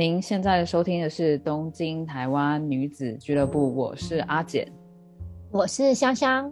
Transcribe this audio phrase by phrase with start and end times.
[0.00, 4.66] 您现在收听的是东京台湾女子俱乐部，我是阿简，
[5.50, 6.50] 我是香香。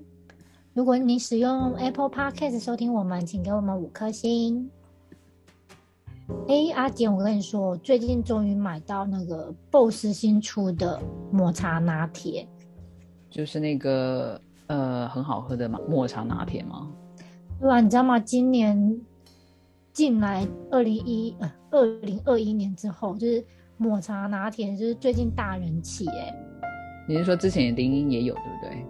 [0.75, 4.71] 如果你使用 Apple Podcast 收听我们，请给我们五颗星。
[6.47, 11.01] 哎，阿简，我跟你说，我最近终于买到那个 BOSS 新出的
[11.33, 12.47] 抹茶拿铁，
[13.31, 16.93] 就是那个呃很好喝的嘛抹茶拿铁吗？
[17.59, 18.21] 对啊，你知道吗？
[18.21, 19.01] 今年
[19.91, 23.45] 进来二零一呃二零二一年之后，就是
[23.77, 26.35] 抹茶拿铁就是最近大人气哎。
[27.09, 28.87] 你是说之前林英也有对不对？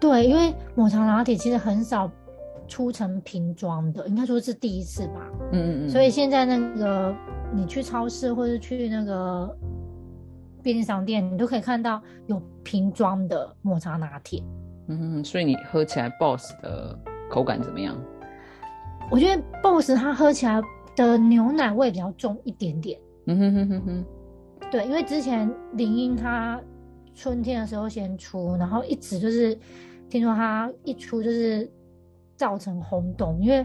[0.00, 2.10] 对，因为抹茶拿铁其实很少
[2.66, 5.30] 出成瓶装的，应该说是第一次吧。
[5.52, 5.88] 嗯嗯嗯。
[5.88, 7.14] 所以现在那个
[7.54, 9.56] 你去超市或者去那个
[10.62, 14.42] 便利商店，你都可以看到有瓶装的抹茶拿铁。
[14.88, 16.98] 嗯，所以你喝起来 BOSS 的
[17.30, 17.96] 口感怎么样？
[19.10, 20.60] 我觉得 BOSS 它喝起来
[21.06, 22.98] 的牛奶味比较重一点点。
[23.26, 24.04] 嗯哼哼哼哼。
[24.70, 26.60] 对，因为之前林英她
[27.14, 29.56] 春天的时候先出，然后一直就是
[30.08, 31.70] 听说她一出就是
[32.36, 33.64] 造成轰动，因为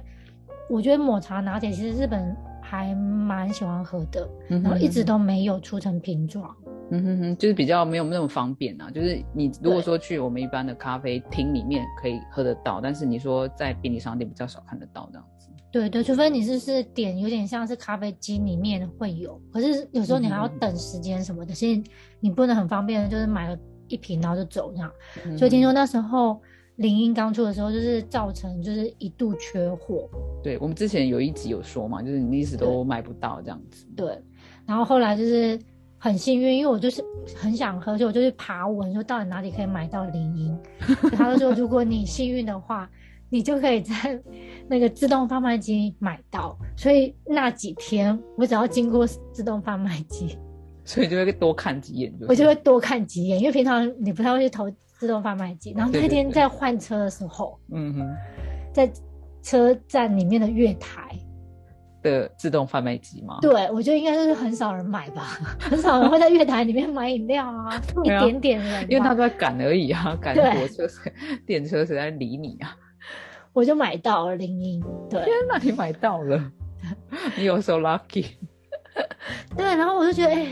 [0.70, 6.56] 我觉得抹茶拿铁其实日本还蛮喜欢喝的，然后一直都没有出成瓶装。
[6.90, 8.90] 嗯哼哼，就是比较没有那么方便啊。
[8.92, 15.33] 就是你如果说去我们一般的咖啡厅里面可以喝得到，但是你说在便利商店比较少看得到这样子。
[15.74, 21.84] 对对，除非你是是点有点像是咖啡机里面会有，可是有时候你还要等时间什么的，所以
[22.20, 23.58] 你不能很方便的，就是买了
[23.88, 24.92] 一瓶然后就走这样。
[25.36, 26.40] 所以听说那时候
[26.76, 30.08] 林荫刚出的时候，就是造成就是一度缺货。
[30.44, 33.88] 对我们之前有一集有说嘛，就是你一直都买不到这样子。
[33.96, 34.16] 对，
[34.68, 35.60] 然后后来就是
[35.98, 37.04] 很幸运，因为我就是
[37.36, 40.56] 很想喝，所以我就去爬文，说到底哪里可以买到林荫。
[41.18, 42.88] 他就说，如果你幸运的话。
[43.34, 43.94] 你就可以在
[44.70, 50.38] 那个自动贩卖机买到，所以那几天我只要经过自动贩卖机，
[50.86, 52.14] 所以就会多看几眼。
[52.28, 55.74] 我就会多看几眼，因为平常你不太会去投自动贩卖机。
[55.76, 58.16] 然后那天在换车的时候，嗯哼，
[58.72, 58.88] 在
[59.42, 61.18] 车站里面的月台
[62.04, 63.40] 的自动贩卖机吗？
[63.42, 70.88] 对，我觉得应该是很少人买吧，很少人会在月台里面买饮料啊， 一点点人，因为他都在赶而已啊，赶火车、
[71.48, 72.78] 电车谁在理你啊？
[73.54, 76.52] 我就买到了铃音，对，天哪，你买到了，
[77.38, 78.26] 你有 so lucky，
[79.56, 80.48] 对，然后我就觉得，哎，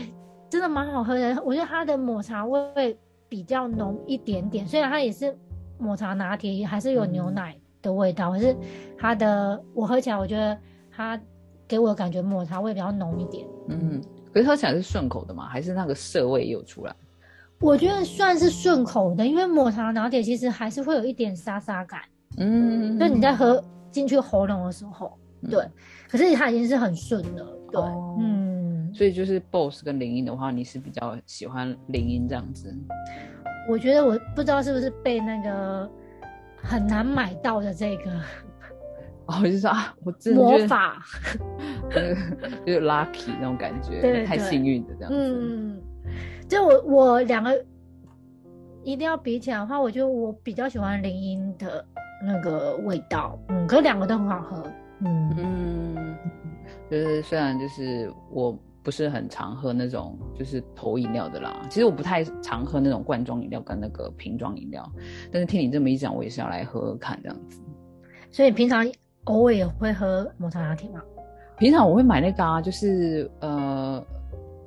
[0.48, 1.42] 真的蛮好喝的。
[1.44, 2.96] 我觉得它的抹茶味
[3.28, 5.36] 比较浓一点点，虽然它也是
[5.78, 8.56] 抹茶拿铁，还是有牛奶的味道，可是
[8.96, 10.56] 它的我喝起来，我觉得
[10.90, 11.20] 它
[11.66, 13.44] 给我的感觉抹茶味比较浓一点。
[13.68, 14.00] 嗯，
[14.32, 15.48] 可是喝起来是顺口的嘛？
[15.48, 16.94] 还是那个涩味也有出来？
[17.58, 22.00] 我觉得算是顺口的，因为抹茶拿铁其实还是会有一点沙沙感。
[22.38, 25.18] 嗯，就你在喝进去喉咙的时候，
[25.50, 25.64] 对，
[26.08, 27.80] 可是它已经是很顺了，对，
[28.20, 32.74] 嗯，所以就是 BOSS 跟林音的话，你是比较喜欢林音这样子？
[33.68, 35.88] 我觉得我不知道是不是被那个
[36.56, 38.10] 很难买到的这个，
[39.26, 41.00] 哦，就说啊，我真的魔法，
[42.66, 45.18] 就是 lucky 那种感觉，太幸运的这样子。
[45.18, 45.80] 嗯，
[46.48, 47.64] 就我我两个
[48.82, 51.84] 一定要比起来的话，我觉得我比较喜欢林音的。
[52.24, 54.62] 那个味道，嗯，可两个都很好喝，
[55.00, 56.16] 嗯嗯，
[56.90, 64.88] 就是虽然就是我不是很常喝那种就是投饮料的啦，其实我不太常喝那种罐装饮料跟那个瓶装饮料，
[65.32, 67.60] 但是听你这么一讲，我也是要来喝喝看这样子。
[68.30, 68.86] 所以平常
[69.24, 71.02] 偶尔也会喝抹茶拿铁吗？
[71.58, 74.04] 平常我会买那个啊，就是呃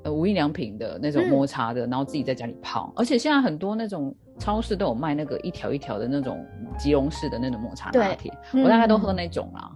[0.04, 4.14] 呃无印良品的那种抹茶的，然后自己在家里泡，而且现在很多那种。
[4.38, 6.46] 超市都有卖那个一条一条的那种
[6.78, 9.72] 吉隆式的那种抹茶拿铁，我大概都喝那种啦。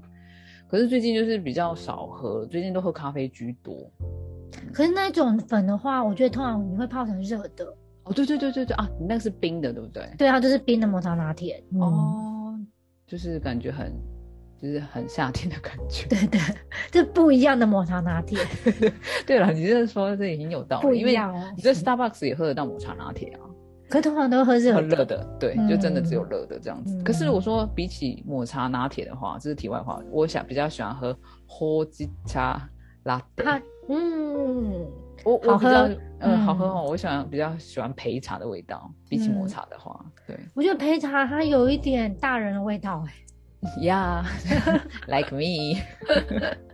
[0.68, 3.90] 可是最近就是比较少喝，最近都喝咖啡居多。
[4.74, 7.66] 可是那种粉的话，我觉得通常你会泡成热的。
[8.04, 10.08] 哦，对对对对对啊，你那个是冰的，对不对？
[10.18, 11.64] 对啊，就是冰的抹茶拿铁。
[11.80, 12.56] 哦，
[13.08, 13.92] 就是感觉很，
[14.62, 16.08] 就是很夏天的感觉。
[16.08, 16.40] 对对，
[16.92, 18.40] 这不一样的抹茶拿铁。
[19.26, 21.54] 对了，你这说这已经有道理，不一样哦。
[21.56, 23.42] 你在 Starbucks 也喝得到抹茶拿铁啊？
[23.90, 27.02] 可通常都喝热，喝热的，对，就真的只有热的这样子。
[27.04, 32.70] 可是我说比起抹茶拿铁的话，这是题外话，我想比较喜欢喝喝鸡茶
[33.04, 33.46] 拉铁。
[33.90, 34.86] 嗯，
[35.26, 35.90] 我我比较
[36.20, 40.38] 嗯好喝哦，我喜欢比较喜欢焙茶的味道，比起抹茶的话，对。
[40.54, 43.14] 我觉得焙茶它有一点大人的味道，哎。
[43.82, 45.82] Yeah，like me。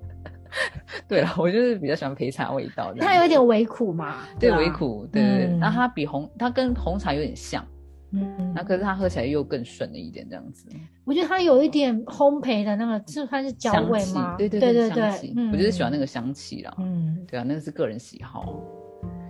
[1.07, 5.57] 对了，我就是比较喜欢焙茶味道，它有一点微苦嘛，对，微苦，对对对。
[5.60, 7.66] 然后它比红，它跟红茶有点像，
[8.12, 10.68] 嗯，那可是它喝起来又更顺了一点，这样子。
[11.04, 14.36] 我觉得它有一点烘焙的那个，这算是焦味吗？
[14.38, 16.74] 对对对对香嗯，我就是喜欢那个香气啦。
[16.80, 18.60] 嗯，对啊，那个是个人喜好。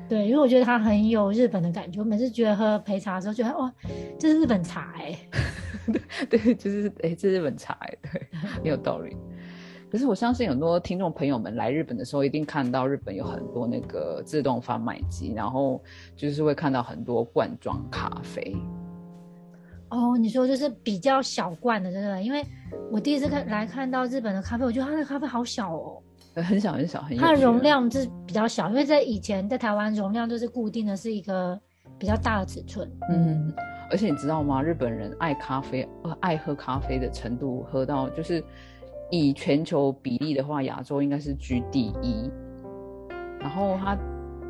[0.07, 2.00] 对，因为我觉得它很有日本的感觉。
[2.00, 3.74] 我每次觉得喝焙茶的时候，觉得哇，
[4.19, 5.18] 这是日本茶 哎、
[6.30, 9.18] 对，就是哎、这是日本茶哎，对， 很有道理。
[9.95, 15.81] 可是我相信很多听众朋友们来日本的时候，一定看到日本有很多那个自动贩卖机，然后
[16.18, 18.53] 就是会看到很多罐装咖啡。
[19.88, 22.21] 哦，你说就是比较小罐的，对不对？
[22.21, 22.44] 因为
[22.92, 26.03] 我第一次看来看到日本的咖啡，我觉得它的咖啡好小哦，
[26.33, 31.57] 呃很小很小，很小它的容量是比较小，因为在以前在台湾容量就是固定的是一个
[31.98, 32.86] 比较大的尺寸。
[33.09, 33.53] 嗯，
[33.89, 34.62] 而且你知道吗？
[34.62, 38.44] 日本人爱咖啡，呃，爱喝咖啡的程度，喝到就是
[39.10, 42.30] 以全球比例的话，亚洲应该是居第一。
[43.40, 43.98] 然后它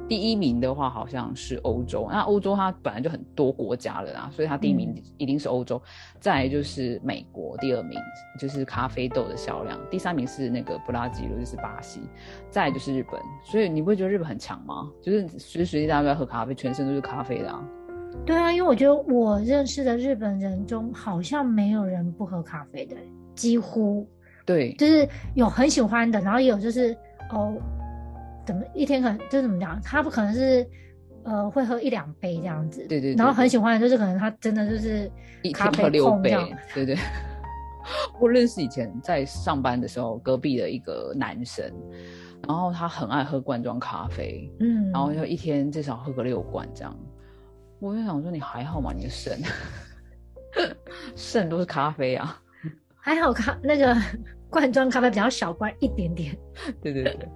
[0.07, 2.07] 第一名的话，好像是欧洲。
[2.09, 5.81] 那欧洲它本来就很多国家了啦，所以它第一名一定是欧洲。
[6.19, 7.99] 再来就是美国，第二名
[8.39, 12.01] 就是咖啡豆的销量，第三名是那个布拉吉鲁，就是巴西。
[12.49, 13.19] 再来就是日本。
[13.43, 14.89] 所以你不会觉得日本很强吗？
[15.01, 17.61] 就是随时随地大家都在喝咖啡，全身都是咖啡的啊。
[18.25, 22.95] 对啊，因为我觉得我认识的日本人中，好像没有人不喝咖啡的，
[23.33, 24.07] 几乎
[24.45, 26.95] 对，就是有很喜欢的，然后也有就是
[27.31, 27.53] 哦，
[28.45, 30.65] 怎么一天可能就是怎么讲，他不可能是
[31.23, 35.11] 呃会喝一两杯这样子，对对对然后很喜欢的就是可能他真的就是
[35.41, 36.97] 一咖啡天喝六杯对对。
[38.19, 41.71] 我认识以前在上班的时候，隔壁的一个男生，
[42.47, 46.97] 然后他很爱喝罐装咖啡，嗯，然后就一天至少喝个六罐这样。
[47.79, 48.91] 我就想说，你还好吗？
[48.95, 49.39] 你的肾，
[51.15, 52.41] 肾都是咖啡啊。
[52.97, 53.95] 还好咖那个
[54.55, 56.33] 罐装咖啡比较小罐一点点，
[56.81, 57.27] 对对对。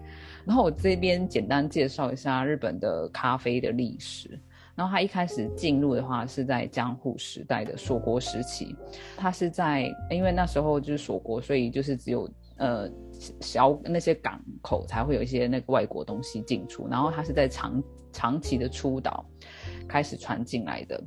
[0.46, 4.40] 然后我这边简单介绍一下日本的咖啡的历史。
[4.74, 8.74] 然后它一开始进入的话是在江户时代的锁国时期，
[9.18, 12.90] 它是在因为那时候就是锁国，所以就是只有呃
[13.42, 17.84] 小那些港口才会有一些那个外国东西进出，然后它是在长
[18.14, 19.26] 长期的出岛
[19.90, 21.04] 开始传进来的。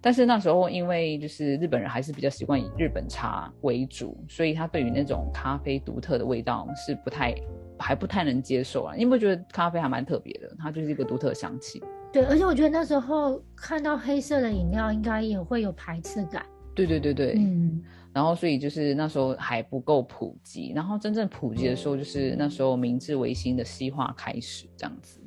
[0.00, 7.34] 但是那时候，因为就是日本人还是比较习惯以日本茶为主，所以他对于那种咖啡独特的味道是不太
[7.78, 8.94] 还不太能接受啊。
[8.94, 10.50] 你有没有觉得咖啡还蛮特别的？
[10.58, 11.82] 它就是一个独特的香气。
[12.12, 16.44] 对，而且我觉得那时候看到黑色的饮料，应该也会有排斥感，
[16.74, 17.80] 对对对对，嗯，
[18.12, 25.19] 然后所以就是那时候还不够普及，然后真正普及的时候，就是那时候明治维新的西化开始这样子。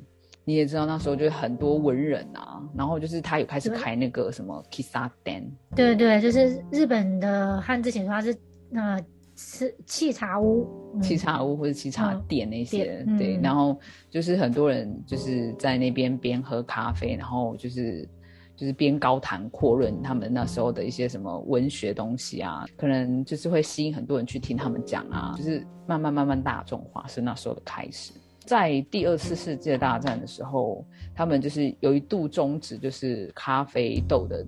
[0.44, 5.44] 你也知道那时候就是很多文人啊，然后就是他有开始开那个什么 kissa den，
[5.74, 8.36] 对对，就是日本的汉字写出它是
[8.68, 9.04] 那个
[9.36, 11.02] 是沏茶屋，嗯。
[11.02, 13.78] 沏茶屋或者沏茶店那些，嗯对，然后
[14.10, 18.08] 就是很多人就是在那边边喝咖啡，然后就是
[18.54, 28.12] 就是边高谈阔论他们那时候的一些什么文学东西啊，可能就是会吸引很多人去听他们讲啊，就是慢慢慢慢大众化是那时候的开始。
[28.44, 34.44] 在第二次世界大战的时候，他们就是有一度终止，就是咖啡豆的，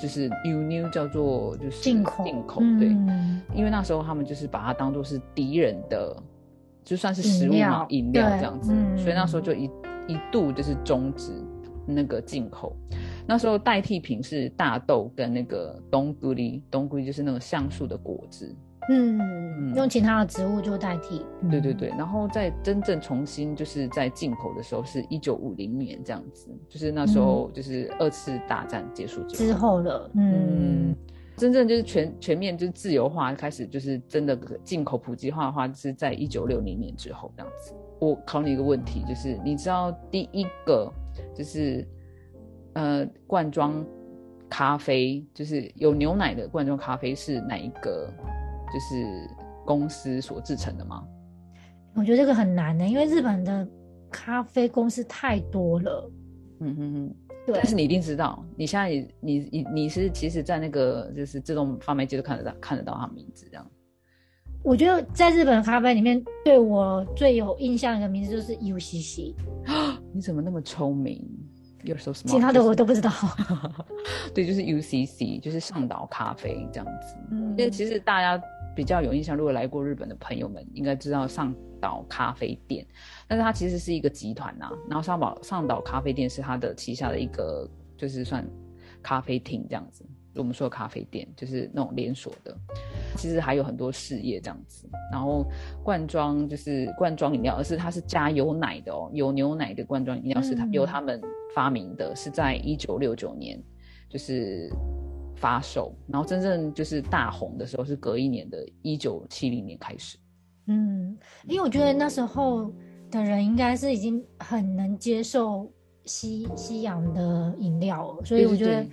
[0.00, 2.88] 就是輸入叫做就是进口进口对。
[2.88, 6.16] 嗯因为那时候他们就是把它当做是敌人的，
[6.84, 9.64] 就算是食物嘛饮料，料这样子，嗯所以那时候就一
[10.06, 11.32] 一度就是终止
[11.86, 12.76] 那个进口。
[13.26, 18.54] 那时候代替品是大豆跟那个冬菇梨，冬菇梨就是那个橡树的果汁，
[18.88, 21.88] 嗯，用其他的植物做代替，嗯，对对对。
[21.90, 30.90] 然后在真正重新就是在进口的时候是一九五零年这样子，就是那时候就是二次大战结束之后，嗯之后了，嗯。
[30.90, 30.96] 嗯，
[31.36, 37.72] 真正就是全全面就是自由化开始，就是真的进口普及化的话，就是在一九六零年之后这样子。
[37.98, 40.92] 我考你一个问题，就是你知道第一个
[41.34, 41.86] 就是
[42.72, 43.84] 呃罐装
[44.48, 48.10] 咖啡，就是有牛奶的罐装咖啡是哪一个
[48.72, 49.28] 就是
[49.64, 51.04] 公司所制成的吗？
[51.94, 53.66] 我觉得这个很难的，因为日本的
[54.10, 56.10] 咖啡公司太多了，
[56.60, 57.14] 嗯哼哼。
[57.46, 63.66] 对但是你一定知道，你现在你你你是其实，在那个就是自动贩卖机都看得到看得到他名字这样。
[64.62, 69.34] 我觉得在日本的咖啡里面，对我最有印象的名字就是 UCC，
[70.12, 71.26] 你怎么那么聪明
[71.82, 72.26] ？You're so smart。
[72.28, 73.10] 其他的我都不知道。
[74.34, 77.16] 对，就是 UCC，就是上岛咖啡这样子。
[77.30, 78.40] 嗯因为其实大家
[78.74, 82.86] 比较有印象，如果来过日本的朋友们应该知道上岛咖啡店，
[83.26, 88.46] 但是它其实是一个集团呐、然后上岛上岛咖啡店是它的旗下的一个，就是算
[89.02, 90.04] 咖啡厅这样子。
[90.36, 92.56] 我们说的咖啡店就是那种连锁的，
[93.16, 94.88] 其实还有很多事业这样子。
[95.10, 95.44] 然后
[95.82, 101.20] 罐装就是罐装饮料，而是它是加有奶的哦，有牛奶的罐装饮料是它嗯由他们
[101.52, 103.60] 发明的，是在一九六九年
[104.08, 104.70] 就是
[105.40, 110.18] 发售，然后真正就是大红的时候是隔一年的一九七零年开始。
[110.66, 111.16] 嗯，
[111.48, 112.70] 因为我觉得那时候
[113.10, 115.72] 的人应该是已经很能接受
[116.04, 118.86] 西西洋的饮料了，所以我觉得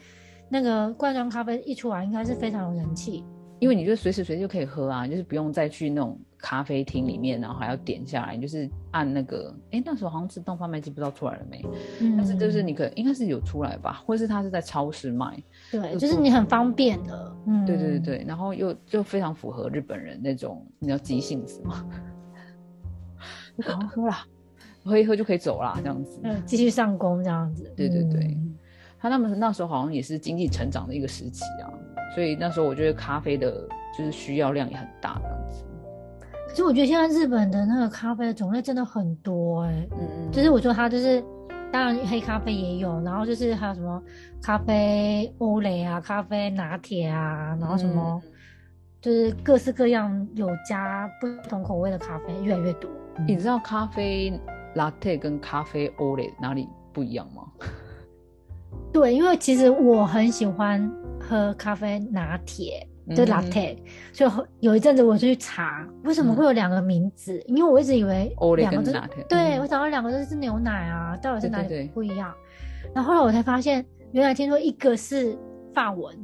[0.50, 3.25] 那个罐装咖啡一出来，应该是非常有人气。
[3.60, 11.65] 因为你就随时随地就可以喝啊，就是不用再去那种咖啡厅里面，然后还要点下来，就是按那个，哎，那时候好像自动贩卖机不知道出来了没？
[12.00, 15.41] 嗯，但是就是你可应该是有出来吧，或者是它是在超市卖。
[15.72, 17.36] 对，就是你很方便的。
[17.46, 21.84] 嗯，对对对对，然后又就非常符合日本人那种你要急性子嘛，
[23.56, 24.25] 你赶快喝啦，
[24.84, 26.20] 喝一喝就可以走啦，这样子。
[26.24, 27.74] 嗯，继续上工这样子。
[27.75, 28.38] 对对对，
[29.00, 31.74] 他那么那时候好像也是经济成长的一个时期啊。
[32.13, 35.63] 所以那时候我觉得咖啡的就是需要量也很大这样子。
[36.48, 41.24] 可是我觉得现在日本的那个咖啡的种类真的很多哎，嗯嗯，就是我说它就是，
[41.72, 44.01] 当然黑咖啡也有，然后就是还有什么
[44.42, 48.22] 咖啡欧蕾啊、咖啡拿铁啊，然后什么
[49.01, 52.89] 就是各式各样有加不同口味的咖啡越来越多。
[53.27, 54.34] 你知道咖啡
[54.75, 57.44] latte 跟咖啡欧蕾哪里不一样吗？
[58.92, 60.89] 对，因为其实我很喜欢。
[61.20, 63.78] 喝咖啡拿铁的 latte，
[64.12, 72.34] 所以有一阵子我就去查为什么会有两个名字，因为我一直以为两个都是对我找到两个都是牛奶啊，到底是哪里不一样？
[72.94, 75.38] 然后后来我才发现，原来听说一个是
[75.74, 76.16] 法文，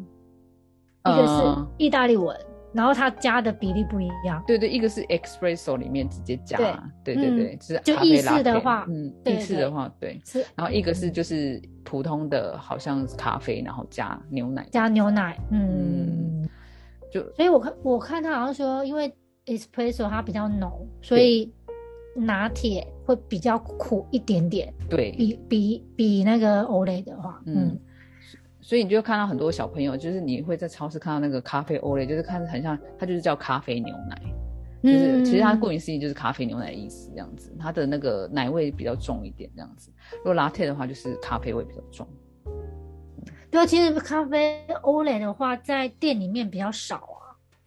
[1.06, 2.36] 一个是意大利文。
[2.76, 6.58] 然后它加的比例不一样，对对，一个是 espresso 里面直接加，
[7.04, 10.44] 对对对，是就意式的话，嗯，意式的话，对，是。
[10.56, 16.50] 然后一个是就是普通的，好像是咖啡，然后加牛奶，加牛奶，嗯，
[17.14, 19.14] 就所以我看我看他好像说，因为
[19.46, 21.54] espresso 它比较浓，所以
[22.16, 27.80] 拿铁会比较苦一点点，对比比比那个欧蕾的话，嗯。
[28.66, 34.22] 所以你就看到很多小朋友，就是你会在超市看到那个咖啡欧蕾，就是看着很像，它就是叫咖啡牛奶，
[34.82, 39.92] 就是其实它顾名思义就是咖啡牛奶的意思，这样子，它的那个奶味比较重一点，这样子。
[40.20, 42.08] 如果拿铁的话，就是咖啡味比较重。
[43.54, 47.22] 对啊，其实咖啡欧蕾的话，在店里面比较少啊。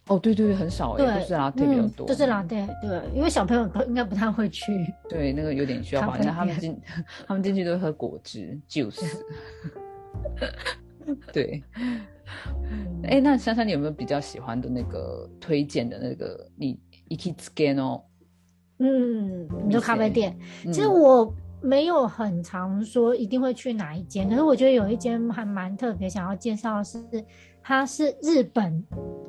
[0.09, 4.73] 哦，对对对，很少哎，都是拿铁比较多，就是拿铁，对，因为小朋友应该不太会去。
[5.09, 6.77] 对，那个有点需要吧，因为他们进
[7.29, 9.01] 他们进去都会喝果汁 juice。
[11.33, 11.63] 对，
[13.05, 16.77] 哎，那珊珊，你有没有比较喜欢的那个推荐的那个你
[17.11, 18.03] Ikitscan 哦？
[18.79, 27.03] 嗯，你说咖啡店，其实我没有很常说一定会去哪一间，可是我觉得有一间还蛮特别，想要介绍的是，
[27.63, 28.85] 它是日本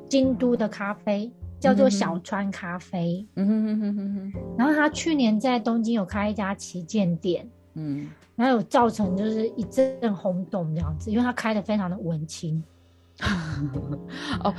[0.08, 3.26] 京都的咖啡，叫做小川咖啡。
[3.36, 4.32] 嗯哼哼哼哼哼。
[4.56, 7.48] 然后他去年在东京有开一家旗舰店。
[7.74, 8.08] 嗯。
[8.36, 12.62] 然后有造成就是一阵轰动这样子，因为它开的非常的文青，
[14.44, 14.54] 哦，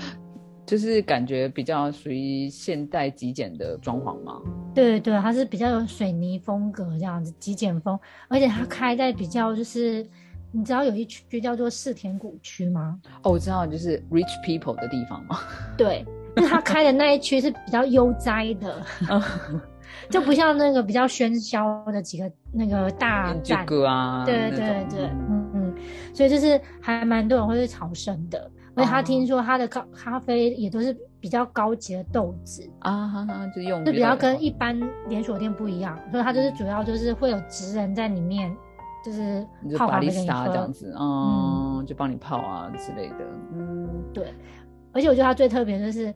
[0.70, 4.40] 就是感觉比较属于现代极简的装潢吗。
[4.76, 10.06] 对对对，它是比较有水泥风格这样子，极简风，而且它开在比较就是，
[10.52, 13.00] 你知道有一区叫做四田谷区吗？
[13.24, 15.40] 哦，我知道，就是 rich people 的地方吗。
[15.76, 18.80] 对，那它开的那一区是比较悠哉的。
[20.08, 25.76] 就不像那个比较喧嚣的几个那个大站啊，对对对，嗯嗯，
[26.14, 28.50] 所以就是还蛮多人会去朝圣的。
[28.76, 38.56] 而且他听说他的咖咖啡也都是比较高级的豆子啊，哈哈，就用就比较跟一般连锁店不一样，所以他就是主要就是会有职人在里面，
[39.06, 39.46] 就是
[39.78, 44.34] 泡咖啡给你喝这样子，嗯，就帮你泡啊之类的，嗯，对。
[44.92, 46.14] 而且我觉得他最特别的是。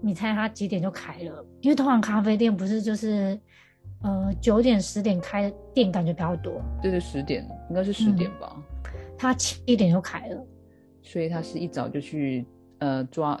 [0.00, 1.44] 你猜他几点就开了？
[1.60, 3.36] 因为通常咖啡店不是就是，
[4.00, 6.62] 呃，九点十点开的店感觉比较多。
[6.80, 8.54] 对对，十点应该是十点吧。
[9.18, 10.46] 他七点就开了，
[11.02, 12.46] 所以他是一早就去
[12.78, 13.38] 呃抓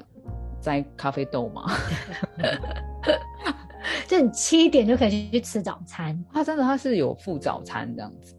[0.60, 1.64] 摘咖啡豆嘛。
[4.06, 6.18] 就你七点就可以去吃早餐。
[6.32, 8.34] 他真的他是有附早餐这样子。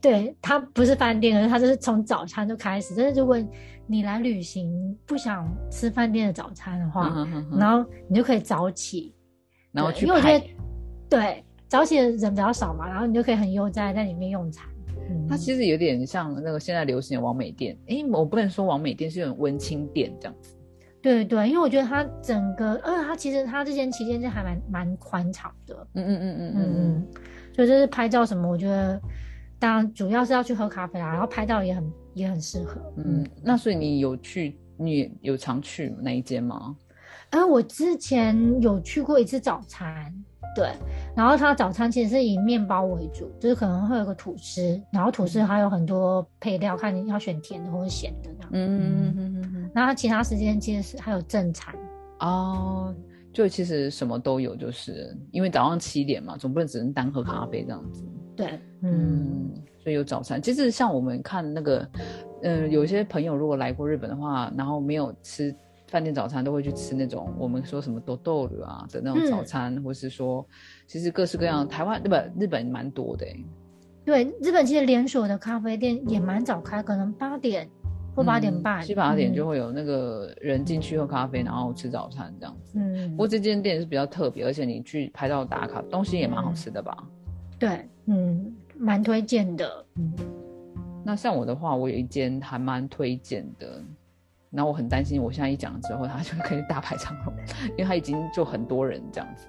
[0.00, 2.92] 对他不是饭店，他就是从早餐就开始。
[2.96, 3.36] 但是如果
[3.86, 7.26] 你来旅行不想吃饭店的早餐的话，
[7.56, 9.14] 然后你就可以早起，
[9.70, 10.44] 然后去因为我觉得
[11.08, 14.66] 对早起的人比较少嘛，然后你就可以很悠哉在里面用餐。
[15.28, 20.56] 它其实有点像那个现在流行的王美店，哎，我不能说王美店是种温馨店这样子。
[21.00, 25.86] 对对，因为我觉得它整个，呃，它其实它这间旗舰店还蛮蛮宽敞的。
[25.94, 27.06] 嗯嗯嗯嗯嗯嗯，
[27.54, 29.00] 所以就是拍照什么，我觉得。
[29.58, 32.82] 当然，主要是要去喝咖啡啦，然后拍照也很也很适合。
[32.96, 36.74] 嗯，那所以你有去，你有常去那一间吗？
[37.32, 40.12] 哎，我之前有去过一次早餐，
[40.54, 40.70] 对，
[41.16, 48.50] 然后它早餐其实是以面包为主，就是可能会有个吐司，然后吐司还有很多配料，看你要选甜的或者咸的这样。
[48.52, 49.70] 嗯嗯嗯嗯嗯。
[49.74, 51.74] 然后其他时间其实是还有正餐。
[52.20, 52.94] 哦，
[53.32, 58.04] 就其实什么都有，就是因为早上七点嘛，总不能只能单喝咖啡这样子。
[58.36, 59.50] 对，嗯，
[59.82, 60.40] 所以有早餐。
[60.40, 61.88] 其实像我们看那个，
[62.42, 65.54] 嗯，有些朋友如果来过日本的话，然后没有吃。
[65.92, 70.44] 饭店早餐都会去吃那种我们说什么豆豆乳啊的那种早餐，或是说
[70.86, 73.26] 其实各式各样台湾对不日本蛮多的
[74.02, 77.68] 对，日本其实连锁的咖啡店也蛮早开，可能八点
[78.16, 82.72] 或八点半，七八点就会有那个人进去喝咖啡，然后吃早餐这样子。
[82.78, 86.96] 嗯，不过这间店是比较特别，而且你去拍照打卡，东西也蛮好吃的吧？
[87.58, 89.86] 对，嗯，蛮推荐的。
[89.96, 90.12] 嗯，
[91.04, 93.84] 那像我的话，我有一间还蛮推荐的。
[94.52, 97.34] 然后我很担心，我现在一讲了之后，他就可以大排长龙，
[97.70, 99.46] 因为他已经就很多人这样子，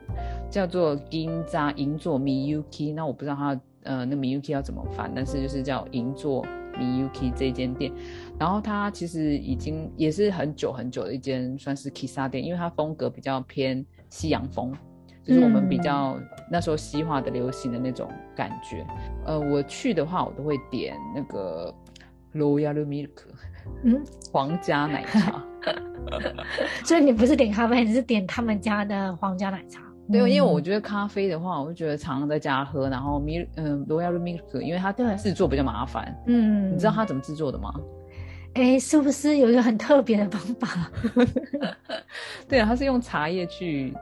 [0.50, 2.93] 叫做 Ginza 银座 Miyuki。
[2.93, 6.45] 那我不知道他呃那 Miyuki 要怎么翻，但是就是叫银座
[6.79, 7.91] Miyuki 这间店。
[8.39, 14.72] 然后它其实已经也是很久很久的一间算是 Kissa 店，因为它风格比较偏西洋风，
[15.22, 16.17] 就是我们比较
[16.50, 18.86] 那时候西化的流行的那种感觉。
[19.25, 21.75] 呃，我去的话，我都会点那个
[22.33, 23.10] Royal Milk。
[23.84, 25.43] 嗯，皇家奶茶，
[26.84, 29.82] 所以你不是点咖啡，你是点他们家的皇家奶茶。
[30.12, 36.13] 对，因为我觉得咖啡的话，我就觉得常常在家喝，然后 milk，嗯，royal milk，因为它制作比较麻烦。
[36.27, 37.74] 嗯，你知道它怎么制作的吗？
[38.55, 40.91] 哎，是不是有一个很特别的方法？
[42.48, 43.93] 对啊，它是用茶叶去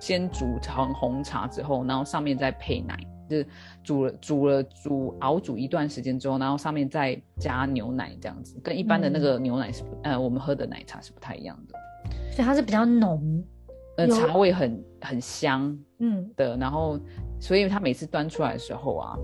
[0.00, 2.98] 先煮成红茶之后，然后上面再配奶。
[3.32, 3.46] 是
[3.82, 11.78] 煮了煮了煮熬煮一段时间之后，然后上面再加牛奶，这样子跟一般的那个牛奶是呃我们喝的奶茶是不太一样的，
[12.32, 13.42] 所以它是比较浓，
[13.96, 17.00] 呃茶味很很香，嗯的，然后
[17.40, 19.16] 所以它每次端出来的时候啊，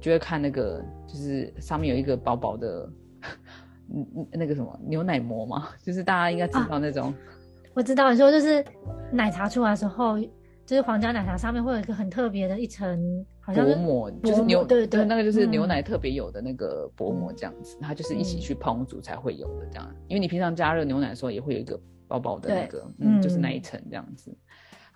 [0.00, 2.90] 就会看那个就是上面有一个薄薄的，
[3.94, 7.12] 嗯那个什么牛奶膜嘛，就是大家应该知道那种，
[7.74, 8.64] 我知道你说就是
[9.10, 10.18] 奶茶出来的时候。
[10.66, 19.94] 就是皇家奶茶上面会有一个很特别的一层，好像薄膜，就是牛对对，那个就是牛奶特别有的那个薄膜这样子，它就是一起去烹煮才会有的这样。
[20.08, 24.34] 因为你平常加热牛奶的时候也会有一个薄薄的那个，嗯，就是那一层这样子，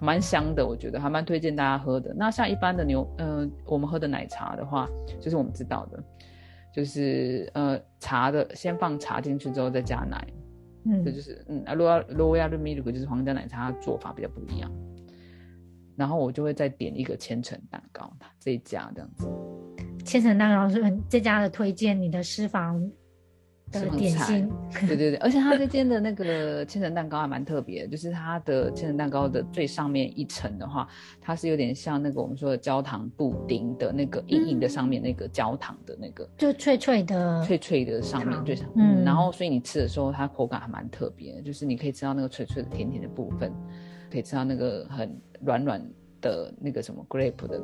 [0.00, 2.14] 蛮香的，我觉得还蛮推荐大家喝的。
[2.14, 4.88] 那像一般的牛，嗯，我们喝的奶茶的话，
[5.20, 6.02] 就是我们知道的，
[6.74, 10.26] 就是呃茶的先放茶进去之后再加奶，
[10.86, 14.72] 嗯，这就是嗯，Royal Royal Milk 就是皇家奶茶做法比较不一样。
[15.98, 18.08] 然后我就会再点一个千层蛋糕，
[18.38, 19.26] 这一家这样子。
[20.04, 22.80] 千层蛋糕是很这家的推荐，你的私房
[23.72, 24.48] 的点心。
[24.86, 30.88] 对对对，而且它这间的那个千层蛋糕还蛮特别，就是它的千层蛋糕的最上面一层的话，
[31.20, 38.70] 它是有点像那个我们说的焦糖布丁的那个硬硬的上面那个焦糖的那个，就脆脆的，脆脆的上面最上。
[38.76, 43.52] 嗯，然后所以你吃的时候，它口感还蛮特别，就是你可以吃到那个脆脆的甜甜的部分。
[44.10, 45.80] 可以吃到那个很软软
[46.20, 47.60] 的那个什么 grape 的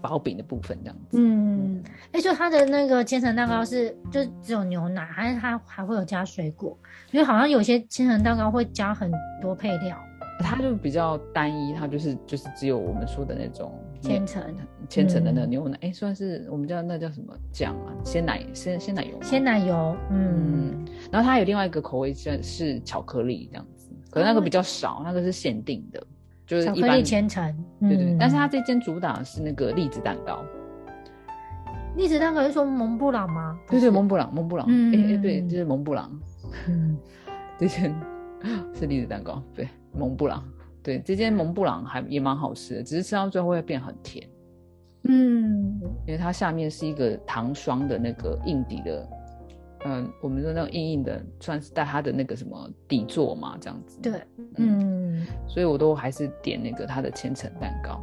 [0.00, 1.18] 薄饼的部分，这样子。
[1.18, 1.82] 嗯，
[2.12, 6.76] 哎，就它的那个千层蛋糕是就只有牛奶，还是它还会有加水果？
[7.12, 9.96] 因为好像有些千层蛋糕会加很多配料，
[10.40, 14.42] 它就比较单一，它就是就是只有我们说的那种千层
[14.88, 17.94] 千层的那个牛奶，哎，算是我们叫那叫什么酱啊？
[18.04, 20.84] 鲜奶鲜鲜奶油，鲜奶油，嗯。
[21.10, 23.90] 然后它有另外一个口味是是巧克力这样子。
[24.10, 26.04] 可是那个比较少，那个是限定的，
[26.46, 28.16] 就是一般千层，对对。
[28.18, 30.44] 但是它这间主打是那个栗子蛋糕。
[31.96, 33.58] 栗子蛋糕是说蒙布朗吗？
[33.68, 34.66] 对对，蒙布朗，蒙布朗。
[34.66, 36.10] 哎哎，对，就是蒙布朗。
[36.68, 36.96] 嗯，
[37.58, 37.94] 这间
[38.74, 40.42] 是栗子蛋糕，对，蒙布朗。
[40.82, 44.26] 对，这间蒙布朗还也蛮好吃的，只是吃到最后会变很甜。
[45.04, 49.08] 嗯，因为它下面是一个糖霜的那个硬底的。
[49.84, 54.00] 嗯，我们说那种硬硬的，算是带它的那个什么底座嘛，这样子。
[54.00, 54.12] 对，
[54.56, 58.02] 嗯，所以我都还是点那个它的千层蛋糕，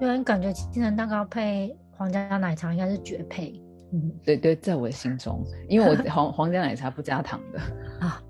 [0.00, 3.58] 因为感觉千层蛋糕配皇家奶茶应该是绝配。
[3.92, 7.60] 嗯，对对，在我的心中，因为我 皇皇家奶茶不加糖的。
[8.06, 8.22] 啊，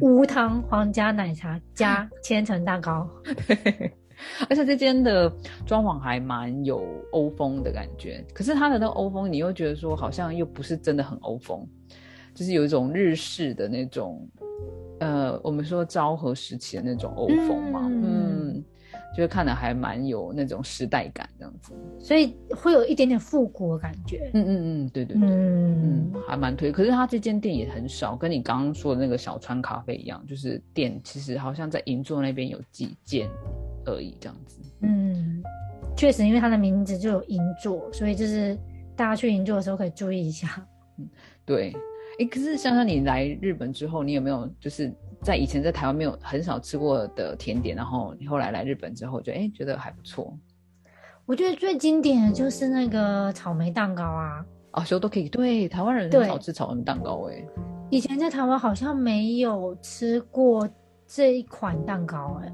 [0.00, 3.08] 无糖皇家奶茶加千层蛋糕。
[4.48, 5.30] 而且这间的
[5.64, 11.66] 装潢还蛮有欧风的感觉，可是它的那个欧风，你又觉得说好像又不是真的很欧风，
[12.34, 14.26] 就是有一种日式的那种，
[15.00, 18.62] 呃，我们说昭和时期的那种欧风嘛，嗯，
[19.14, 21.72] 就是看的还蛮有那种时代感这样子。
[21.98, 24.30] 所以会有一点点复古的感觉。
[24.34, 26.70] 嗯嗯嗯，对对对，嗯嗯，还蛮推。
[26.70, 33.28] 可是它这间店也很少，跟你刚刚说的那个小川咖啡一样，就是店其实好像在银座那边有几间
[33.86, 34.60] 而已这样子。
[34.82, 35.42] 嗯，
[35.96, 38.58] 确实，因为它的名字就有银座，所以就是
[38.94, 40.66] 大家去银座的时候可以注意一下。
[41.44, 41.72] 对，
[42.18, 50.36] 哎，可是香香，你来日本之后，你有没有就是在以前在台湾没有很少吃过的甜点，然后你后来来日本之后就哎觉得还不错
[51.24, 55.28] 我觉得最经典的就是那个草莓蛋糕啊，哦，修都可以。
[55.28, 57.44] 对，台湾人很对少吃草莓蛋糕哎。
[57.90, 60.68] 以前在台湾好像没有吃过
[61.06, 62.52] 这一款蛋糕、哎，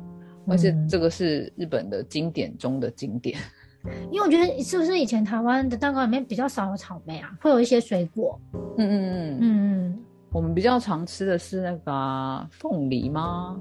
[0.49, 3.39] 而且嗯这个是日本的经典中的经典。
[4.13, 8.41] 因为我觉得是不是以前台湾的蛋糕里面比较少有草莓啊，会有一些水果。
[8.53, 9.99] 嗯嗯嗯，嗯嗯，
[10.31, 13.59] 我们比较常吃的是那个啊凤、梨吗？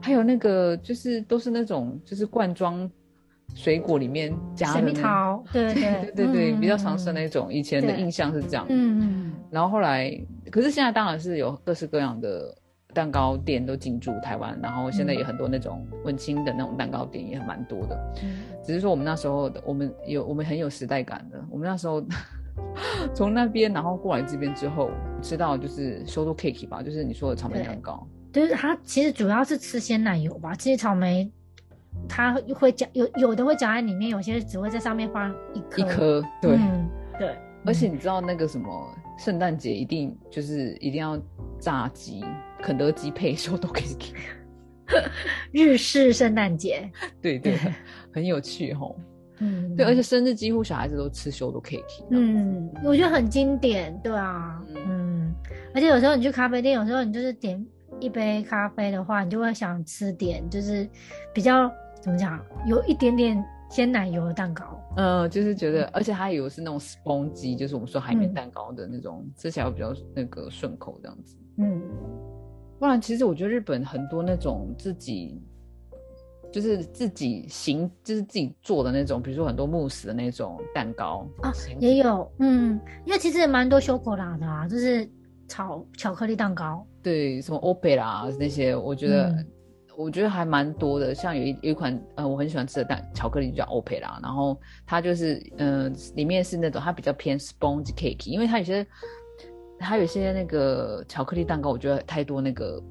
[0.00, 2.88] 还有那个就是都是那种就是罐装
[3.56, 5.82] 水果里面加水的桃， 对对
[6.14, 7.52] 对对对，嗯比较常吃的那种。
[7.52, 8.64] 以前的印象是这样。
[8.68, 10.08] 嗯嗯然后后来，
[10.52, 12.54] 可是现在当然是有各式各样的
[12.94, 17.96] 蛋糕店都进驻台湾，然后现在也很多那种文青的那种蛋糕店也蛮多的。
[18.22, 21.42] 嗯只是说我们那时候的，我们有我们很有时代感的。
[21.50, 22.02] 我们那时候
[23.14, 24.90] 从那边然后过来这边之后，
[25.22, 28.06] 吃到就是 s h o cake 吧，就是你说的草莓蛋糕。
[28.32, 30.54] 就是它其实主要是吃鲜奶油吧。
[30.54, 31.30] 其实草莓
[32.08, 36.56] 它会夹有有的会夹在里面，有些只会在上面放一颗一颗，对。
[36.56, 41.18] 嗯对，而且你知道那个什么，圣诞节一定就是一定要
[41.58, 42.24] 炸鸡，
[42.62, 44.12] 肯德基配 h o d o cake。
[45.52, 46.90] 日式圣诞节，
[47.20, 47.72] 对对，很
[48.14, 48.98] 很有趣吼。
[49.40, 52.04] 嗯，对，而且生日几乎小孩子都吃 h o d o cake。
[52.10, 55.34] 嗯，我觉得很经典，对啊，嗯嗯，
[55.74, 57.64] 而且有时候你去咖啡店，有时候你就是点
[58.00, 60.88] 一杯咖啡的话，你就会想吃点就是
[61.34, 64.64] 比较怎么讲，有一点点鲜奶油的蛋糕。
[64.96, 71.36] 嗯，就是觉得，而且它有是那种 spongy，就是我们说海绵嗯蛋糕的那种，吃起来会比较那个顺口这样子。
[71.58, 71.82] 嗯，
[72.78, 75.42] 不然，其实我觉得日本很多那种自己
[76.50, 85.08] 就是自己行，就是自己做的那种，比如说很多慕斯的那种蛋糕啊也有，嗯，因为其实也蛮多修果拉的啊，就是
[85.46, 86.86] 炒巧克力蛋糕。
[87.02, 89.46] 对什么 opera 那些，我觉得、嗯
[89.98, 91.12] 我觉得还蛮多的。
[91.12, 98.86] 像有一有一款呃我很喜欢吃的蛋巧克力就叫 opera，然后它就是呃里面是那种它比较偏 sponge cake，因为它有些
[99.78, 102.82] 它有些那个巧克力蛋糕，我觉得太多那个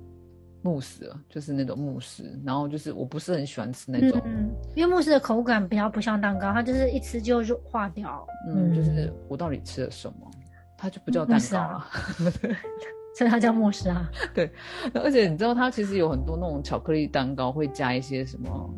[0.62, 4.22] 慕斯了，就是那种慕斯，然后就是我不是很喜欢吃那种。
[4.26, 8.26] 嗯，因为慕斯的口感比较不像蛋糕，它就是一吃就融化掉。
[8.50, 10.32] 嗯，就是我到底吃了什么？
[10.78, 11.82] 它就不叫蛋糕
[12.20, 12.58] 慕了。
[13.16, 14.12] 所以它叫慕斯啊。
[14.34, 14.52] 对
[14.94, 18.70] 而且你知道，它其实有很多那种巧克力蛋糕会加一些什么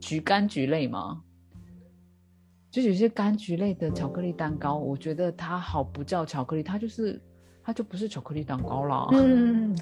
[0.00, 1.20] 橘柑橘类吗？
[2.70, 7.20] 就有些柑橘类的巧克力蛋糕，我觉得它好不叫巧克力，它就是
[7.62, 9.06] 它就不是巧克力蛋糕啦。
[9.12, 9.76] 嗯，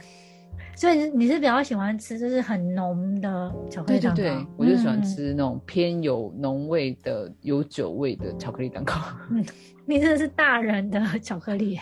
[0.77, 4.17] 所以你是比较喜欢吃就是很浓的巧克力蛋糕？
[4.17, 5.03] 对对，我就喜欢嗯。
[5.03, 8.95] 吃那种偏有浓味的、有酒味的巧克力蛋糕，
[9.31, 9.45] 嗯
[9.87, 11.79] 你真的是大人的巧克力，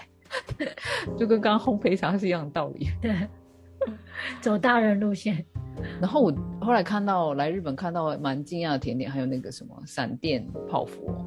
[1.19, 2.89] 就跟刚刚烘焙茶是一样的道理。
[3.03, 3.15] 对，
[4.41, 5.45] 走大人路线。
[6.01, 11.27] 然后我后来看到来日本看到蛮惊讶的甜点，还有那个什么闪电泡芙哦，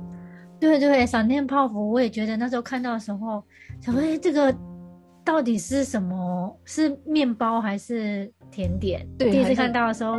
[0.59, 3.43] 对对，闪电泡芙，我也觉得那时候看到的时候，
[3.81, 4.53] 想说，哎，这个
[5.23, 6.57] 到底是什么？
[6.65, 9.07] 是面包还是甜点？
[9.17, 10.17] 对第一次看到的时候，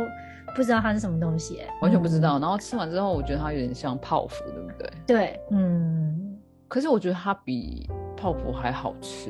[0.55, 2.39] 不知道它是什么东西，哎完全不知道。
[2.39, 4.89] 嗯然后吃完之后，我觉得它有点像泡芙，对不对？
[5.05, 9.29] 对，嗯，可是我觉得它比泡芙还好吃。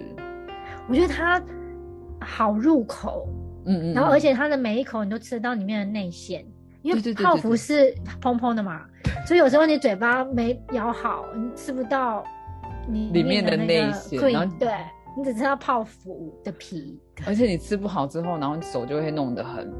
[0.87, 1.41] 我觉得它
[2.19, 3.27] 好入口，
[3.65, 6.45] 嗯嗯，然后而嗯且它的每一口你都吃得到里面的内馅，
[6.81, 8.85] 因为对对对泡对对芙是蓬蓬的嘛，
[9.25, 12.23] 所以有时候你嘴巴没咬好，你吃不到
[12.87, 14.69] 你里面的的那个内馅 cream，然后对
[15.17, 16.99] 你只吃到泡芙的皮。
[17.27, 19.71] 而且你吃不好之后，然后你手就会弄得很，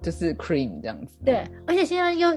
[0.00, 1.18] 就是 cream 这样子。
[1.24, 2.28] 对，而且现在又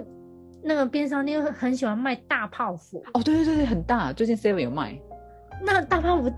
[0.62, 4.12] 那个边商店又很喜欢卖大泡芙，哦，对对对对，很大。
[4.12, 5.00] 最近 Seven 有卖。
[5.64, 6.30] 那个大泡芙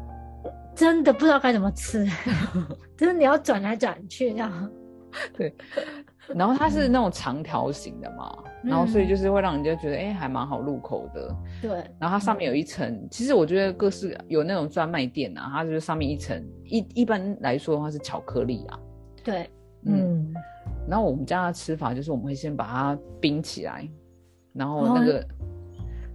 [0.75, 2.05] 真的不知道该怎么吃，
[2.95, 4.71] 就是你要转来转去这样。
[6.35, 8.69] 然后它是那种长条形的嘛，嗯。
[8.69, 11.35] 然后所以就是会让人家觉得哎、还蛮好入口的。
[11.61, 18.79] 对，然后它上面有一层，其实我觉得各式有那种专卖店啊，它就是上面一层一一般来说的话是巧克力啊，
[19.23, 19.49] 对，
[19.85, 20.33] 嗯，嗯，
[20.89, 23.87] 然后我们家的吃法就是我们会先把它冰起来，
[24.53, 25.25] 然后那个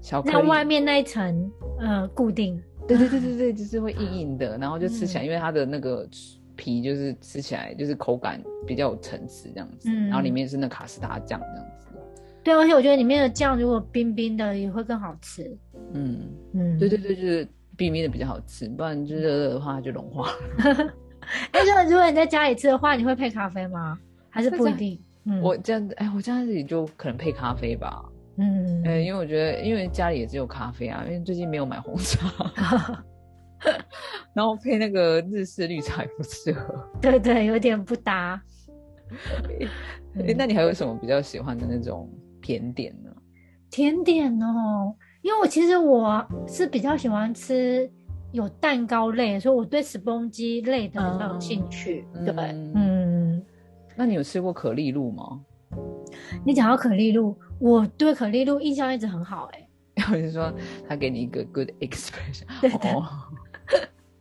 [0.00, 2.60] 巧克力，让外面那一层呃固定。
[2.88, 6.04] 对对对对对，就是会硬硬的，然后就吃起来，因为它的那个
[6.56, 11.88] 皮就是吃起来就是口感比较有层次这样子，嗯然后里面是那卡斯达酱这样子。
[12.44, 15.56] 对，而且我觉得里面的酱如果冰冰的也会更好吃。
[15.94, 20.34] 嗯，嗯，对对对，就是冰冰的比较好吃，不然就是热热的话它就融化了。
[21.52, 23.96] 哎，就如果你在家里吃的话，你会配咖啡吗？
[24.28, 25.00] 还是不一定？
[25.24, 28.04] 嗯，我这样子，哎，我这样子也就可能配咖啡吧。
[28.38, 32.28] 嗯，哎，因为我觉得，因为家里也只有咖啡啊，因为最近没有买红茶，
[34.34, 36.88] 然后配那个日式绿茶也不适合。
[37.00, 38.40] 对对，有点不搭。
[40.16, 43.10] 哎，那你还有什么比较喜欢的那种甜点呢？
[43.70, 47.90] 甜点哦，因为我其实我是比较喜欢吃
[48.32, 52.06] 有蛋糕类，所以我对 sponge 类的比较有兴趣。
[52.14, 53.46] 嗯对，嗯嗯，
[53.96, 55.40] 那你有吃过可丽露吗？
[56.44, 59.68] 你讲到可丽露，我对可丽露印象一直很好、欸，
[60.12, 60.52] 我是说，
[60.86, 62.44] 他给你一个 good expression。
[62.60, 63.06] 对的哦，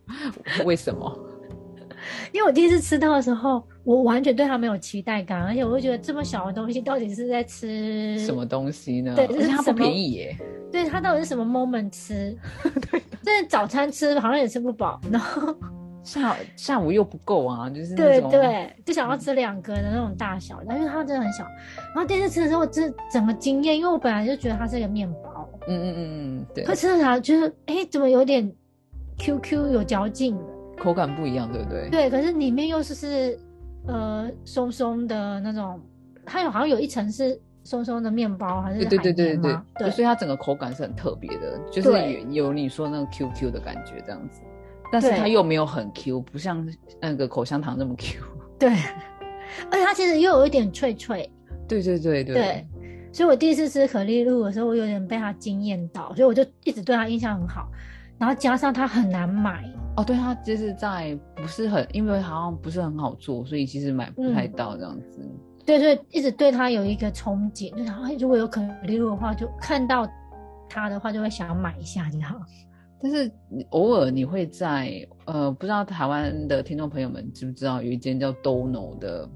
[0.64, 1.18] 为什么？
[2.32, 8.44] 因为我第一次吃到的时候，我完全对它没有期待感，而且我会觉得这么小的东西到底是在吃什么？
[8.44, 9.14] 东西呢？
[9.14, 10.36] 对而且它不便宜耶。
[10.72, 12.36] 对，它到底是什么 moment 吃？
[12.90, 15.54] 对，这早餐吃好像也吃不饱，然后
[16.02, 21.44] 下下午又不够啊，就是那对种对，就想要吃两个的那种大小，但是它真的很小。
[21.94, 25.98] 然后第一次吃的时候，我真的整个惊艳，因为我本来就觉得它是一个面包，嗯嗯嗯
[26.40, 28.50] 嗯，对可，吃了它就是，哎，怎么有点
[29.22, 30.36] QQ 有嚼劲？
[30.76, 31.88] 口感不一样，对不对？
[31.90, 33.38] 对，可是里面又是是
[33.86, 35.80] 呃松松的那种，
[36.26, 44.40] 它有好像有一层是松松的面包还是对对对对对对，所以它整个口感是很特别的，就是有有你说那个 QQ 的感觉这样子，
[44.90, 46.68] 但是它又没有很 Q，不像
[47.00, 48.20] 那个口香糖那么 Q。
[48.58, 48.70] 对，
[49.70, 51.30] 而且它其实又有一点脆脆，
[51.68, 52.24] 对对对。
[52.24, 52.66] 对，
[53.12, 57.68] 所以我第一次吃可丽露的时候，我有点被它惊艳到，所以我就一直对它印象很好。
[58.22, 65.28] 然后加上它很难买，哦，对，它就是在不是很，因为好像不是很好做，所以其实买不太嗯到这样子。
[65.66, 70.08] 对，所以一直对它有一个憧憬，就想哎，如果有可丽露的话，就看到
[70.68, 72.40] 它的话就会想要买一下这样。
[73.02, 73.28] 但是
[73.70, 79.28] 偶尔你会在呃，不知道台湾的听众朋友们知不知道有一间叫 Dono 的，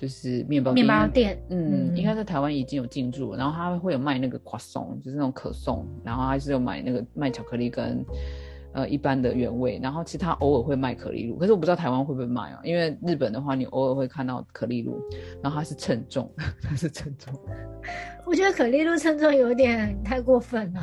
[0.00, 1.38] 就是面包面包店。
[1.50, 1.96] 嗯，嗯。
[1.96, 8.02] 应该在台湾已经有进驻，然后他会有卖那个 croissant，就是那种可颂，然后还是有买那个卖巧克力跟
[8.72, 14.98] 呃一般的原味，然后其实它偶尔会卖可丽露，可是我不知道台湾会不会卖啊，因为日本的话你偶尔会看到可丽露，
[15.42, 16.32] 然后它是称重，
[16.62, 17.34] 它是称重，
[18.24, 20.80] 我觉得可丽露称重有点太过分了，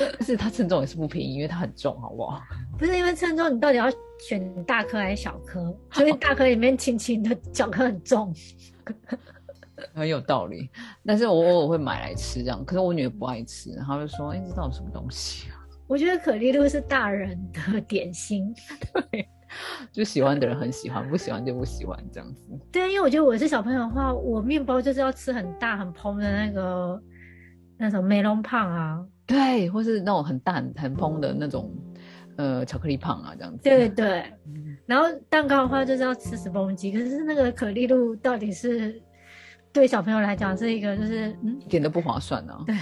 [0.00, 2.42] 但是它称重也是不便宜，因为它很重，好不好？
[2.78, 3.86] 不是因为称重，你到底要
[4.20, 5.74] 选大颗还是小颗？
[5.92, 8.34] 所以大颗里面轻轻的，小颗很重。
[9.94, 10.68] 很有道理，
[11.06, 15.54] 但是我偶尔会买来吃这样，可是我女儿不爱吃，然后就说：“哎、这到底什么东西啊
[15.86, 18.52] 我觉得可丽露是大人的点心，？”
[19.10, 19.28] 对
[19.92, 22.58] 就喜欢的人很喜欢，不喜欢就不喜欢这样子。
[22.72, 27.00] 对，因为我觉得我是小朋友的话，我面包就是要吃很大很蓬的那个
[27.76, 31.72] 那种梅隆胖啊，对，或是那种很大很很蓬的那种
[32.36, 33.60] 呃巧克力棒啊这样子。
[33.62, 34.24] 对对。
[34.46, 38.98] 嗯然后蛋糕的话就是要吃十公斤，可是那个可丽露到底是
[39.70, 42.64] 对小朋友来讲是一个就是嗯一点都不划算啊。
[42.66, 42.74] 对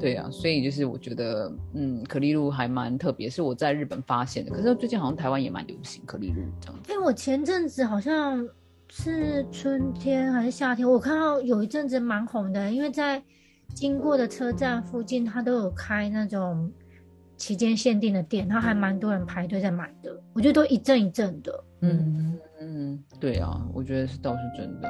[0.00, 4.50] 对啊，所以就是我觉得，嗯，可丽露还蛮特别，是我在日本发现的。
[4.50, 6.92] 可是最近好像台湾也蛮流行可丽露这样子。
[6.92, 8.44] 因为我前阵子好像
[8.90, 13.22] 是春天还是夏天，我看到有一阵子蛮红的，因为在
[13.74, 16.70] 经过的车站附近，它都有开那种
[17.36, 20.16] 期间限定的店，然后还蛮多人排队在买的。
[20.32, 24.88] 我觉得都一阵一阵的，嗯嗯，对啊，我觉得是倒是真的，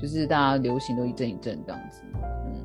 [0.00, 2.02] 就是大家流行都一阵一阵这样子。
[2.46, 2.64] 嗯，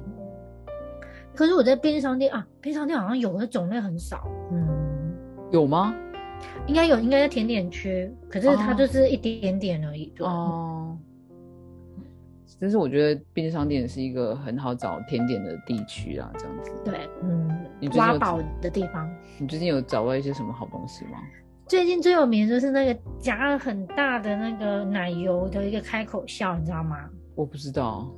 [1.36, 5.13] 可是我在便利商店啊，便利商店好像有的种类很少，嗯，
[5.51, 5.93] 有吗？
[6.67, 10.05] 应该有，应该在甜点区，可是它哦就是一点点而已。
[10.15, 10.97] 对，哦，
[12.59, 16.71] 但是我觉得便利商店是一个很好找甜点的地区啊，这样子。
[16.85, 17.49] 对，嗯
[17.95, 19.09] 挖宝的地方。
[19.38, 21.19] 你最近有找到一些什么好东西吗？
[21.67, 27.09] 最近最有名的就是那个夹了很大的那个奶油的一个开口笑，你知道吗？
[27.35, 28.09] 我不知道。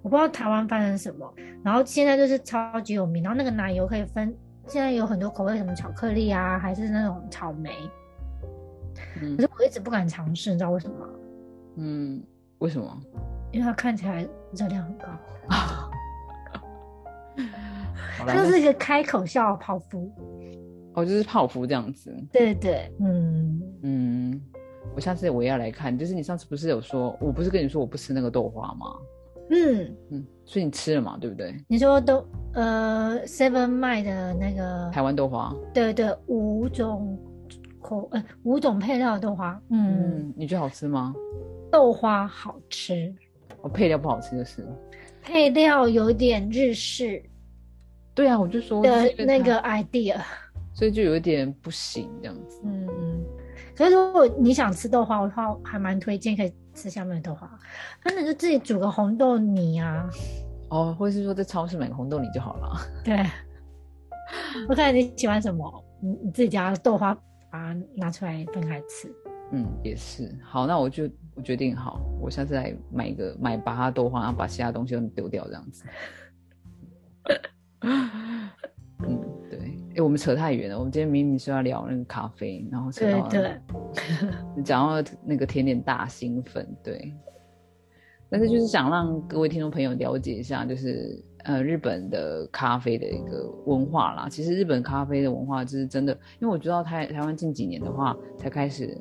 [0.00, 1.34] 我不知道台湾发生什么，
[1.64, 4.34] 然后现在就是超级有名，然后那个奶油可以分，
[4.66, 7.70] 现在有很多口味，什么巧克力啊，还是那种草莓，
[9.20, 11.08] 嗯可是我一直不敢尝试，你知道为什么吗？
[11.76, 12.22] 嗯，
[12.58, 13.00] 为什么？
[13.54, 15.06] 因为它看起来热量很高，
[18.18, 20.10] 好啦它就是一个开口笑泡芙。
[20.94, 22.12] 哦，就是泡芙这样子。
[22.32, 24.42] 对对，嗯，嗯，
[24.96, 25.96] 我下次我也要来看。
[25.96, 28.86] 就是你上次不是有说，我不是跟你说我不吃那个豆花吗？
[29.50, 31.54] 嗯，嗯，所以你吃了嘛，对不对？
[31.68, 35.54] 你说都呃 Seven 卖的那个，台湾豆花。
[35.72, 37.16] 对对，五种
[37.80, 41.14] 口呃五种配料的豆花，嗯，嗯，你觉得好吃吗？
[41.70, 43.12] 豆花好吃，
[43.64, 44.68] 我配料不好吃就是了。
[45.22, 47.22] 配料有点日式
[48.14, 50.20] 对啊，我就说的那个 idea，
[50.74, 52.60] 所以就有一点不行这样子。
[52.62, 53.24] 嗯嗯。
[53.74, 57.50] 可是如果你想吃豆花的话，我还蛮推荐可以吃下面的豆花，
[58.04, 60.08] 真的就自己煮个红豆泥啊，
[60.68, 62.76] 哦，或者是说在超市买个红豆泥就好了。
[63.02, 63.18] 对。
[64.68, 67.14] 我看你喜欢什么，你你自己家的豆花
[67.50, 69.10] 把它拿出来分开吃。
[69.52, 70.30] 嗯，也是。
[70.42, 75.84] 好，那我就我决定好，我下次来买一个买把它豆花，然后把其他东西都丢掉这样子。
[77.80, 79.20] 嗯，
[79.50, 79.78] 对。
[79.96, 80.78] 哎、我们扯太远了。
[80.78, 83.60] 我们今天明明是要聊那个咖啡，然后扯到对
[84.56, 87.12] 你， 讲到那个甜点大兴奋，对。
[88.30, 94.28] 但是就是想让各位听众朋友了解一下，就是呃日本的咖啡的一个文化啦。
[94.28, 98.98] 其实日本咖啡的文化就是真的，因为我知道台台湾近几年的话才开始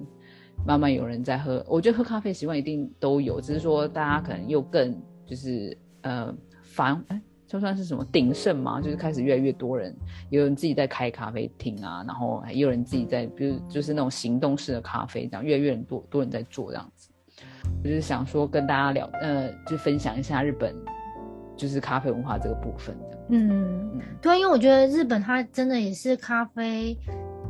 [0.65, 4.95] 慢慢有人在喝，我觉得喝咖啡习惯一定都有，只是说大家可能又更
[5.25, 7.21] 就是呃繁哎。
[7.45, 9.95] 就算是什么鼎盛嘛，就是开始越来越多人，
[10.31, 17.11] 有人自己在开咖啡厅啊，然后也有人自己在，比如就是那种行动式的咖啡，这样越来越多多人在做这样子。
[17.83, 20.75] 我就是想说跟大家聊，呃，就分享一下日本
[21.55, 23.19] 就是咖啡文化这个部分的。
[23.29, 26.97] 嗯，嗯，对，因为我觉得日本它真的也是咖啡，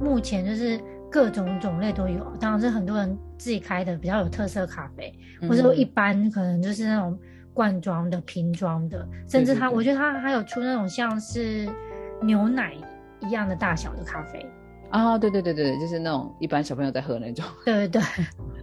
[0.02, 0.78] 目前就是
[1.14, 7.16] 各种种类都有，当然是很多人自己开的比较有特色咖啡，或者说一般可能就是那种
[7.54, 11.70] 罐装的、瓶装的，甚至它，对对我觉得它还有出那种像是
[12.20, 12.74] 牛奶
[13.20, 14.44] 一样的大小的咖啡，
[14.90, 17.46] 啊，对对对对，就是那种一般小朋友在喝那种。
[17.64, 18.02] 对对对，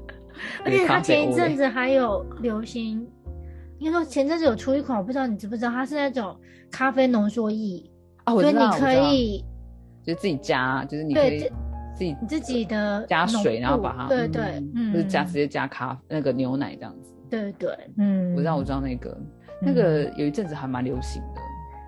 [0.66, 3.08] 而且它前一阵子还有流行，
[3.78, 6.36] 应该说前阵子有出一款，我不知道你知不知道，它是那种
[6.68, 7.88] 咖啡浓缩液，
[8.24, 9.44] 啊，我知道，所以你可以。
[10.02, 11.48] 就自己加，就是你可以
[12.00, 14.42] 自己你自己的加水，然后把它对对，
[14.74, 17.14] 嗯，就是加直接加咖那个牛奶这样子。
[17.28, 19.20] 对对，嗯，我知道，我知道那个
[19.60, 21.40] 那个有一阵子还蛮流行的。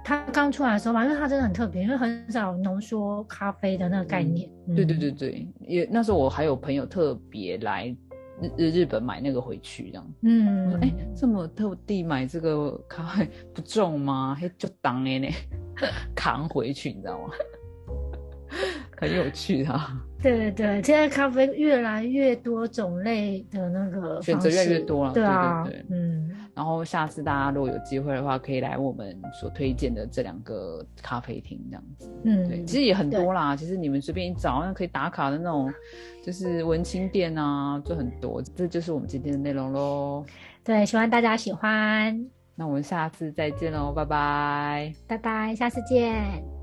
[0.05, 4.51] 它刚出来的时候嘛，因为它真的很特别，因为很少浓缩咖啡的那个概念。
[4.77, 7.87] 对对嗯对对，也那时候我还有朋友特别来
[8.43, 10.05] 日日日本买那个回去，这样。
[10.07, 14.37] 我嗯说，哎、这么特地买这个咖啡不重吗？
[14.39, 15.29] 嘿，就当哎呢，
[16.15, 17.33] 扛回去，你知道吗？
[18.99, 32.11] 很有趣啊，对对对，现在咖啡越来越多种类的那个选择越来越多了对对对嗯，然后下次大家如果有机会的话，可以来我们所推荐的这两个咖啡厅，这样子。
[32.25, 33.57] 嗯，对，其实也很多啦。
[33.57, 35.73] 其实你们随便一找，那可以打卡的那种，
[36.25, 38.41] 就是文青店啊，就很多。
[38.55, 40.25] 这就是我们今天的内容喽。
[40.63, 44.93] 对，希望大家喜欢，那我们下次再见喽，拜拜。
[45.09, 46.62] 拜拜，下次见。